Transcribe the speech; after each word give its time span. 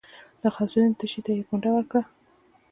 د 0.41 0.43
غوث 0.53 0.73
الدين 0.77 0.93
تشي 0.99 1.21
ته 1.25 1.31
يې 1.37 1.41
ګونډه 1.47 1.69
ورکړه. 1.73 2.01